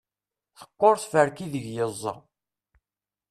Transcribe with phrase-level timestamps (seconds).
[0.57, 2.13] teqqur tferka ideg yeẓẓa